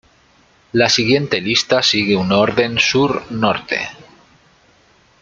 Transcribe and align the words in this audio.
La 0.71 0.89
siguiente 0.89 1.39
lista 1.39 1.83
sigue 1.83 2.15
un 2.15 2.31
orden 2.31 2.79
sur-norte. 2.79 3.87